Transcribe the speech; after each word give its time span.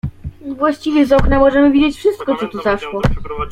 "Właściwie 0.57 1.05
z 1.05 1.11
okna 1.11 1.39
możemy 1.39 1.71
widzieć 1.71 1.95
wszystko, 1.97 2.35
co 2.35 2.47
tu 2.47 2.61
zaszło." 2.61 3.01